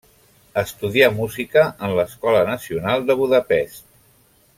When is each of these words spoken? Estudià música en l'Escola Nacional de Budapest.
Estudià 0.61 1.09
música 1.17 1.65
en 1.87 1.93
l'Escola 1.99 2.41
Nacional 2.49 3.05
de 3.11 3.17
Budapest. 3.21 3.87